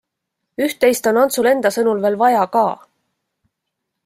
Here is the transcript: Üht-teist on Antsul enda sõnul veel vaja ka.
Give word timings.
Üht-teist 0.67 1.09
on 1.11 1.19
Antsul 1.25 1.51
enda 1.51 1.73
sõnul 1.77 2.01
veel 2.07 2.19
vaja 2.25 2.43
ka. 2.57 2.65